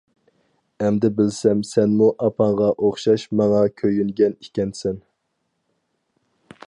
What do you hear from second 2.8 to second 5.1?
ئوخشاش ماڭا كۆيۈنگەن ئىكەنسەن.